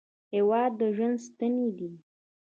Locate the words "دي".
1.77-1.91